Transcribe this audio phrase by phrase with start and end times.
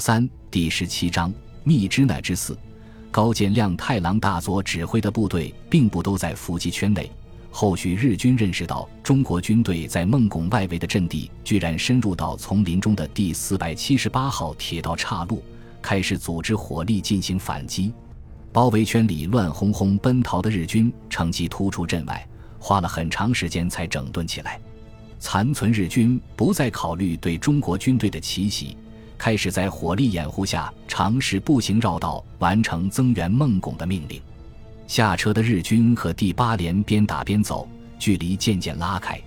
[0.00, 2.58] 三第十七章密支乃之四，
[3.10, 7.08] 高见亮太郎大佐指挥的部队并不都在伏击圈内。
[7.52, 15.42] 后续日军认识到中国军队在孟拱外围的阵地居然深入到丛林中的第四百七十八号铁道岔路，
[15.82, 17.92] 开始组织火力进行反击。
[18.52, 22.26] 包围圈里乱哄哄奔逃的日军乘机突出阵外，
[22.58, 24.60] 花了很长时间才整顿起来。
[25.18, 28.76] 残存日军不再考虑对中国军队的奇袭，
[29.20, 34.18] 开始在火力掩护下尝试步行绕道完成增援孟拱的命令。
[34.86, 39.20] 下车的日军和第八连边打边走，距离渐渐拉开。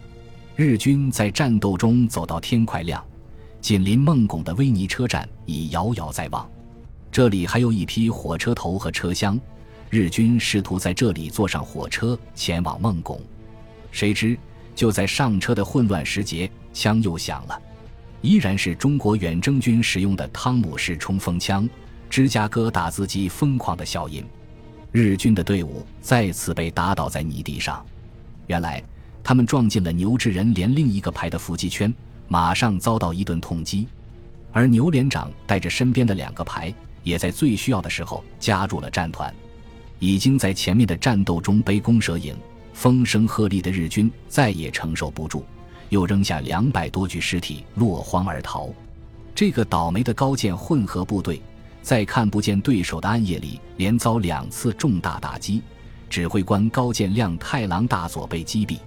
[0.56, 3.06] 日军在战斗中走到天快亮，
[3.62, 6.50] 紧邻孟拱的威尼车站已遥遥在望。
[7.12, 9.40] 这里还有一批火车头和车厢，
[9.92, 13.22] 日军试图在这里坐上火车前往孟拱。
[13.92, 14.36] 谁知
[14.74, 17.62] 就在上车的混乱时节，枪又响了，
[18.24, 21.70] 依然是中国远征军使用的汤姆式冲锋枪、
[22.10, 24.26] 芝加哥打字机疯狂的效应。
[24.94, 27.86] 日军的队伍再次被打倒在泥地上，
[28.48, 28.82] 原来
[29.22, 31.94] 他们撞进了牛志仁连另一个排的伏击圈，
[32.30, 33.90] 马上遭到一顿痛击。
[34.54, 39.34] 而牛连长带着身边的两个排，也在最需要的时候加入了战团。
[40.00, 42.38] 已经在前面的战斗中杯弓蛇影、
[42.72, 45.46] 风声鹤唳的日军再也承受不住，
[45.90, 48.70] 又扔下两百多具尸体落荒而逃。
[49.36, 51.42] 这个倒霉的高剑混合部队。
[51.82, 55.62] 在看不见对手的暗夜里，连遭两次重大打击，
[56.10, 58.78] 指挥官高见亮太郎大佐被击毙，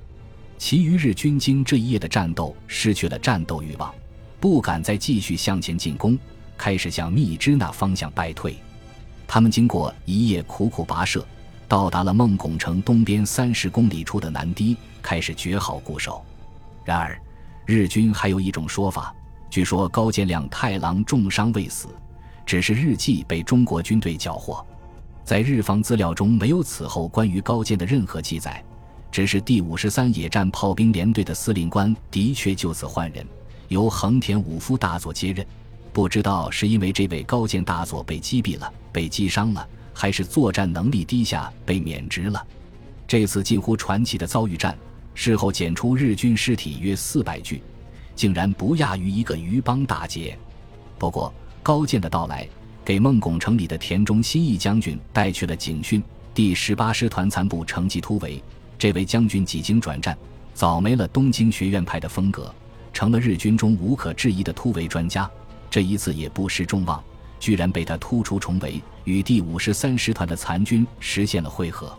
[0.56, 3.94] 其余日军经这一夜的战斗，失去了战斗欲望，
[4.40, 6.18] 不敢再继续向前进攻，
[6.56, 8.56] 开始向密支那方向败退。
[9.28, 11.22] 他们经过一夜苦苦跋涉，
[11.68, 16.24] 到达了孟拱城东边三十公里处的南堤，开始绝好固守。
[16.86, 17.20] 然而，
[17.64, 19.12] 日军还有一种说法，
[19.50, 21.88] 据说高见亮太郎重伤未死。
[22.46, 24.64] 只是日记被中国军队缴获，
[25.24, 28.62] 在日方资料中没有此后关于高见的任何记载。
[29.10, 33.26] 只是第五十三野战炮兵连队的司令官的确就此换人，
[33.66, 35.44] 由横田武夫大佐接任。
[35.92, 42.46] 不知道是因为这位高见大佐被击毙了、被击伤了，还是作战能力低下被免职了。
[43.08, 44.76] 这次近乎传奇的遭遇战，
[45.16, 47.60] 事后检出日军尸体约四百具，
[48.14, 50.38] 竟然不亚于一个渔帮大劫。
[50.96, 51.34] 不过。
[51.62, 52.48] 高渐的到来，
[52.84, 56.00] 给孟拱城里的田中新义将军带去了警讯。
[56.32, 58.40] 第十八师团残部乘机突围，
[58.78, 60.16] 这位将军几经转战，
[60.54, 62.54] 早没了东京学院派的风格，
[62.92, 65.28] 成了日军中无可置疑的突围专家。
[65.68, 67.02] 这一次也不失众望，
[67.40, 71.98] 居然被他突出重围，与第五十三师团的残军实现了会合。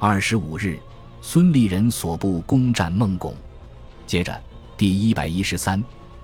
[0.00, 0.80] 二十五日，
[1.28, 3.34] 孙立人所部攻占孟拱，
[4.06, 4.40] 接着
[4.76, 5.82] 第一百一十三。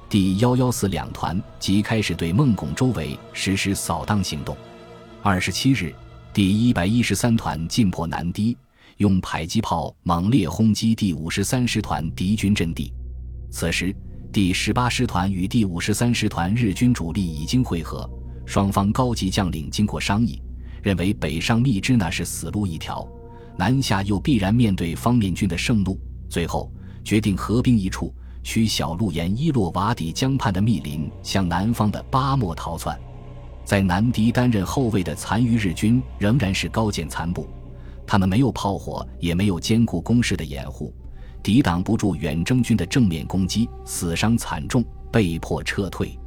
[0.08, 4.56] 第幺幺四两团即开始对孟拱周围实施扫荡行动。
[5.20, 5.92] 二十七日，
[6.32, 8.56] 第一百一十三团进破南堤，
[8.98, 12.92] 用迫击炮猛烈轰击第五十三师团敌军阵地。
[13.50, 13.92] 此时，
[14.32, 18.08] 第十八师团与第五十三师团日军主力已经会合，
[18.46, 20.40] 双方高级将领经过商议，
[20.80, 23.04] 认为北上密支那是死路一条，
[23.56, 25.98] 南下又必然面对方面军的盛怒，
[26.28, 26.72] 最后
[27.04, 28.12] 决定合兵一处。
[28.44, 32.98] 取小路沿伊洛瓦底江畔的密林向南方的巴莫逃窜，
[33.64, 37.46] 在南堤担任后卫的残余日军仍然是高见残部，
[38.04, 40.92] 他们没有炮火，也没有坚固工事的掩护，
[41.40, 46.18] 抵挡不住远征军的正面攻击，死伤惨重，被迫撤退。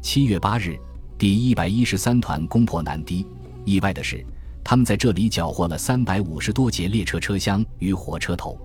[0.00, 0.78] 七月八日，
[1.18, 3.26] 第一百一十三团攻破南堤，
[3.64, 4.24] 意外的是，
[4.68, 8.58] 他们在这里缴获了三百五十多节列车车厢与火车头，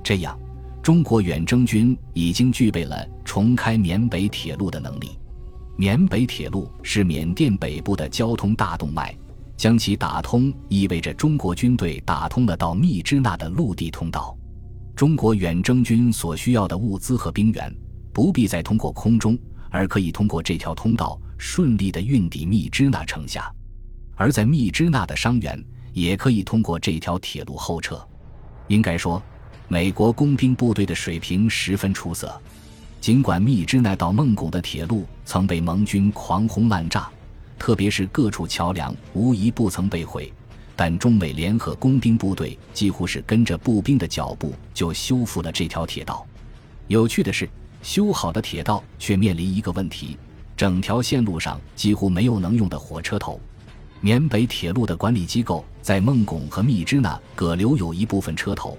[0.00, 0.38] 这样。
[0.80, 5.18] 中国远征军已经具备了重开缅北铁路的能力。
[5.76, 9.12] 缅北铁路是缅甸北部的交通大动脉，
[9.56, 14.38] 将其打通意味着中国军队打通了到密支那的陆地通道。
[14.94, 17.74] 中国远征军所需要的物资和兵员
[18.12, 19.36] 不必再通过空中，
[19.68, 23.52] 而可以通过这条通道顺利地运抵密支那城下。
[24.20, 25.64] 而在密支那的伤员
[25.94, 27.98] 也可以通过这条铁路后撤。
[28.68, 29.20] 应该说。
[29.72, 32.42] 美国工兵部队的水平十分出色，
[33.00, 37.08] 尽管密支那到孟拱的铁路曾被盟军狂轰滥炸，
[37.56, 40.32] 特别是各处桥梁无一不曾被毁，
[40.74, 46.26] 但中美联合工兵部队几乎是跟着步兵的脚步就修复了这条铁道。
[46.88, 47.48] 有趣的是，
[47.80, 50.18] 修好的铁道却面临一个问题：
[50.56, 53.40] 整条线路上几乎没有能用的火车头。
[54.02, 58.78] 缅北铁路的管理机构在孟拱和密支那各留有一部分车头。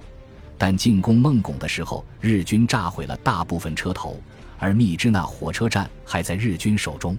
[0.58, 4.20] 但进攻孟拱的时候，日军炸毁了大部分车头，
[4.60, 7.18] 而密支那火车站还在日军手中。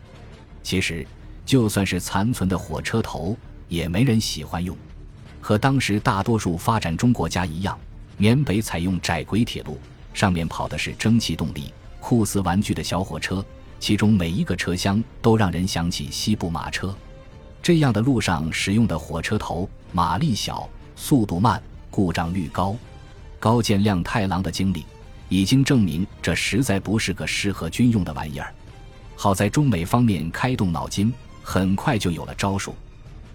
[0.63, 1.07] 其实，
[1.45, 3.37] 就算是残存的火车头，
[3.69, 4.77] 也没人喜欢用。
[5.41, 7.77] 和当时大多数发展中国家一样，
[8.17, 9.77] 缅北采用窄轨铁路，
[10.15, 13.45] 上面跑的是蒸汽动力、酷似玩具的小火车，
[13.81, 16.95] 其中每一个车厢都让人想起西部马车。
[17.63, 21.63] 这样的路上使用的火车头，马力小，速度慢，
[21.93, 22.77] 故障率高。
[23.39, 24.85] 高见亮太郎的经历
[25.29, 28.53] 已经证明，这实在不是个适合军用的玩意儿。
[29.15, 32.75] 好在中美方面开动脑筋，很快就有了招数。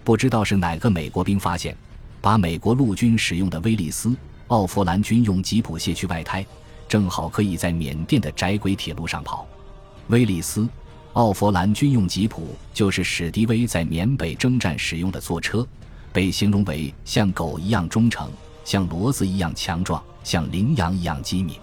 [0.04, 1.74] 不知道是哪个美国兵发现。
[2.20, 4.08] 把美国陆军使用的威利斯·
[4.48, 6.44] 奥弗兰军用吉普卸去外胎，
[6.88, 9.46] 正好可以在缅甸的窄轨铁路上跑。
[10.08, 10.62] 威利斯·
[11.18, 15.66] 奥弗兰军用吉普就是史迪威在缅北征战使用的坐车，
[16.12, 18.30] 被形容为像狗一样忠诚，
[18.64, 21.56] 像骡子一样强壮，像羚羊一样机敏。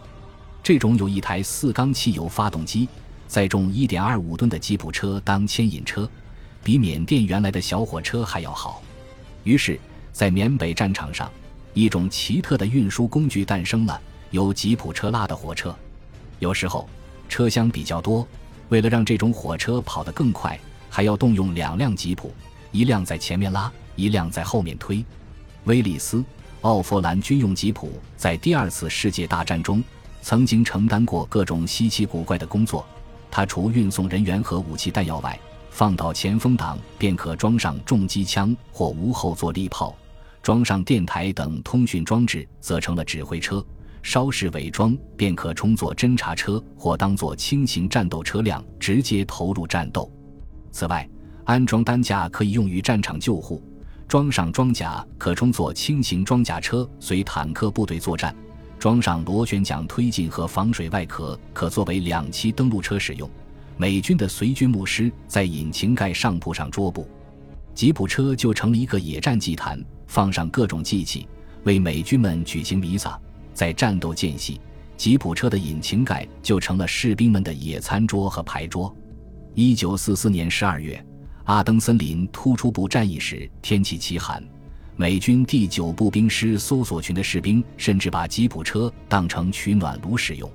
[0.62, 2.90] 这种有一台四缸汽油发动机、
[3.30, 6.06] 载重1.25吨的吉普车当牵引车，
[6.62, 8.84] 比缅甸原来的小火车还要好。
[9.46, 9.80] 于是。
[10.12, 11.30] 在缅北战场上，
[11.74, 14.00] 一种奇特的运输工具诞生了——
[14.31, 15.75] 由吉普车拉的火车。
[16.40, 16.88] 有时候
[17.28, 18.25] 车厢比较多，
[18.69, 20.59] 为了让这种火车跑得更快，
[20.89, 22.33] 还要动用两辆吉普，
[22.71, 25.03] 一辆在前面拉，一辆在后面推。
[25.65, 26.17] 威利斯·
[26.62, 29.83] 奥弗兰军用吉普在第二次世界大战中
[30.21, 32.85] 曾经承担过各种稀奇古怪的工作。
[33.29, 35.39] 它除运送人员和武器弹药外，
[35.69, 39.95] 放倒前风挡便可装上重机枪或无后坐力炮。
[40.41, 43.59] 装上电台等通讯装置，则成了指挥车；
[44.06, 50.10] 稍事伪装，便可充作侦察车或当作轻型战斗车辆，直接投入战斗。
[50.72, 51.10] 此外，
[51.44, 53.60] 安装担架可以用于战场救护；
[54.07, 58.31] 装上装甲可充作轻型装甲车，随坦克部队作战；
[58.78, 63.28] 装上螺旋桨推进和防水外壳，可作为两栖登陆车使用。
[63.75, 67.10] 美军的随军牧师在引擎盖上铺上桌布，
[67.74, 69.84] 吉普车就成了一个野战祭坛。
[70.06, 71.28] 放上各种祭器，
[71.63, 73.19] 为美军们举行弥撒。
[73.56, 74.62] 在战斗间隙，
[74.98, 78.96] 吉普车的引擎盖就成了士兵们的野餐桌和牌桌。
[79.56, 81.04] 一九四四年十二月，
[81.46, 84.44] 阿登森林突出部战役时，天气奇寒，
[84.98, 90.52] 美军第九步兵师搜索群的士兵甚至把吉普车当成取暖炉使用。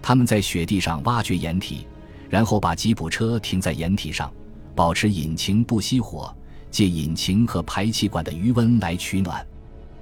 [0.00, 1.86] 他们在雪地上挖掘掩体，
[2.30, 4.32] 然后把吉普车停在掩体上，
[4.74, 6.34] 保持引擎不熄火。
[6.70, 9.44] 借引擎和排气管的余温来取暖。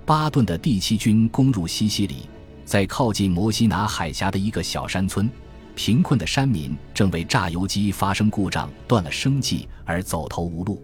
[0.08, 2.30] 巴顿的第七军攻入西西里，
[2.64, 5.28] 在靠近摩西拿海峡的一个小山村，
[5.74, 10.82] 贫困的山民正为榨油机发生故障断了生计而走投无路。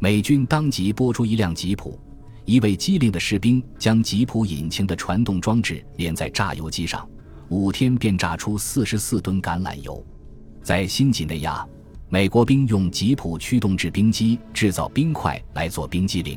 [0.00, 1.96] 美军当即拨出一辆吉普，
[2.44, 7.08] 一位机灵的士兵将吉普引擎的传动装置连在榨油机上，
[7.50, 10.04] 五天便榨出四十四吨橄榄油。
[10.60, 11.64] 在新几内亚。
[12.08, 16.36] 美国兵用吉普驱动制冰机制造冰块来做冰激凌，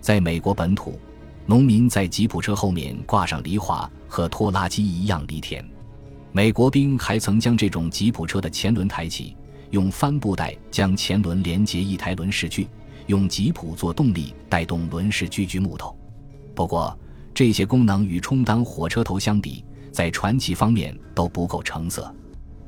[0.00, 0.98] 在美国本土，
[1.44, 5.64] 农民在吉普车后面挂上犁铧和拖拉机一样犁田。
[6.30, 9.36] 美国兵还曾将这种吉普车的前轮抬起，
[9.70, 12.68] 用帆布袋将前轮连接一台轮式锯，
[13.06, 15.94] 用吉普做动力带动轮式锯锯木头。
[16.54, 16.98] 不过，
[17.34, 22.14] 这些功能与充当火车头相比，在传奇方面都不够成色。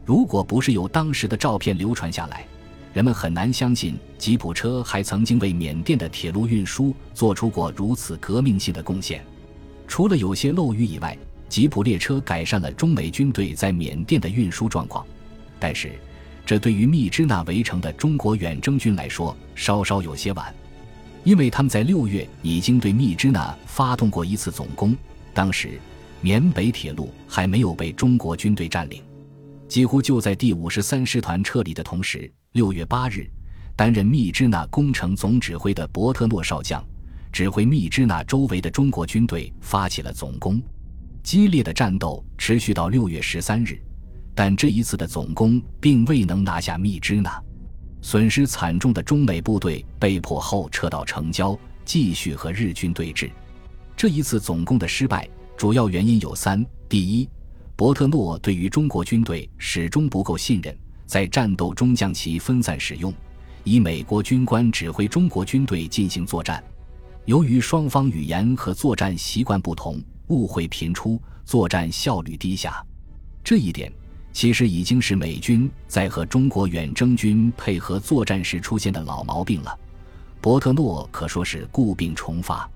[0.05, 2.47] 如果不是有当时的照片流传下来，
[2.95, 9.23] 人们很难相信吉普车还曾经为缅甸的铁路运输做出过如此革命性的贡献。
[9.89, 11.19] 除了有些漏雨以外，
[11.49, 15.05] 吉普列车改善了中美军队在缅甸的运输状况。
[15.59, 15.91] 但是，
[16.47, 20.55] 这对于密支那围城的中国远征军来说稍稍有些晚，
[21.25, 24.97] 因为他们在六月已经对密支那发动过一次总攻，
[25.33, 25.81] 当时
[26.21, 29.03] 缅北铁路还没有被中国军队占领。
[29.67, 33.29] 几乎就在第五十三师团撤离的同时，六月八日，
[33.75, 36.81] 担任密支那工程总指挥的伯特诺少将，
[37.33, 40.63] 指挥密支那周围的中国军队发起了总攻。
[41.21, 43.77] 激烈的战斗持续到六月十三日，
[44.37, 47.43] 但这一次的总攻并未能拿下密支那，
[48.01, 53.29] 损失惨重的中美部队被迫后撤到城郊，继续和日军对峙。
[53.97, 57.29] 这一次总攻的失败，主要原因有三：第一，
[57.75, 60.73] 伯特诺对于中国军队始终不够信任，
[61.07, 63.13] 在战斗中将其分散使用，
[63.63, 66.63] 以美国军官指挥中国军队进行作战。
[67.25, 72.85] 由于双方语言和作战习惯不同，误会频出，作战效率低下。
[73.43, 73.93] 这一点
[74.33, 79.79] 其实已经是美军在和中国远征军配合作战时出现的老毛病了。
[80.41, 82.69] 伯特诺可说是故病重发。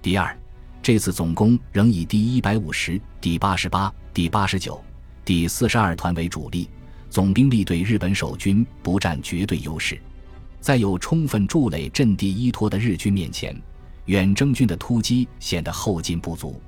[0.00, 0.36] 第二。
[0.82, 4.80] 这次总攻仍以第一百五十、第八十八、第八十九、
[5.24, 6.70] 第四十二团为主力，
[7.08, 10.00] 总兵力对日本守军不占绝对优势。
[10.60, 13.56] 在有充分筑垒阵地依托的日军面前，
[14.06, 16.60] 远征军的突击显得后劲不足。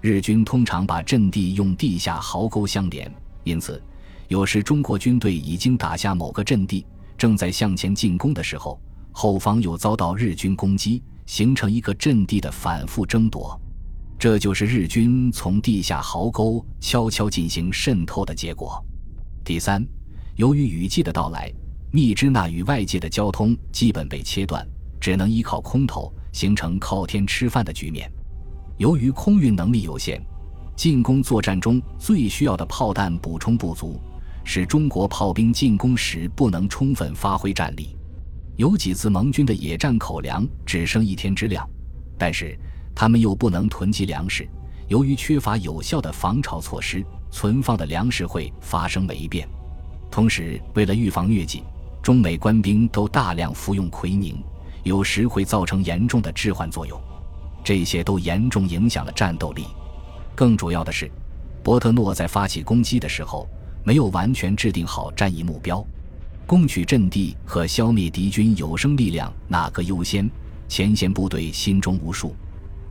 [0.00, 3.12] 日军通常把阵地用地下壕沟相连，
[3.44, 3.82] 因此，
[4.28, 6.84] 有时中国军队已经打下某个阵地，
[7.16, 8.80] 正在向前进攻的时候，
[9.12, 13.58] 后方又遭到日军攻击，形成一个阵地的反复争夺。
[14.18, 18.84] 这就是日军从地下壕沟悄悄进行渗透的结果。
[19.46, 19.80] 第三，
[20.34, 21.48] 由于雨季的到来，
[21.92, 24.66] 密支那与外界的交通基本被切断，
[25.00, 28.10] 只能依靠空投，形成靠天吃饭的局面。
[28.76, 30.20] 由于空运能力有限，
[30.74, 34.00] 进攻作战中最需要的炮弹补充不足，
[34.42, 37.96] 使中国炮兵进攻时不能充分发挥战力。
[38.56, 41.64] 有几次盟军的野战口粮只剩一天之量，
[42.18, 42.58] 但是
[42.96, 44.44] 他们又不能囤积粮食，
[44.88, 49.48] 由于缺乏有效的防潮措施，存放的粮食会发生霉变。
[50.10, 51.62] 同时，为了预防疟疾，
[52.02, 54.42] 中美官兵都大量服用奎宁，
[54.84, 57.00] 有时会造成严重的致幻作用。
[57.64, 59.66] 这些都严重影响了战斗力。
[60.34, 61.10] 更主要的是，
[61.62, 63.48] 伯特诺在发起攻击的时候
[63.84, 65.84] 没有完全制定好战役目标，
[66.46, 70.30] 攻取阵地和消灭敌军有生力量哪个优先，
[70.68, 72.36] 前线部队心中无数。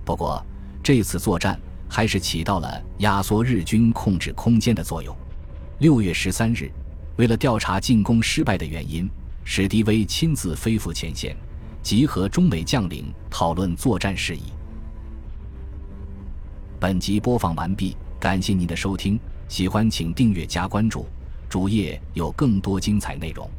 [0.03, 0.45] 不过，
[0.83, 5.15] 这次作战还是起到了压缩日军控制空间的作用。
[5.79, 6.71] 六月十三日，
[7.17, 9.09] 为了调查进攻失败的原因，
[9.43, 11.35] 史迪威亲自飞赴前线，
[11.81, 14.43] 集合中美将领讨论作战事宜。
[16.79, 21.05] 本集播放完毕，感谢您的收听，喜欢请订阅加关注，
[21.49, 23.49] 主页有更多精彩内容。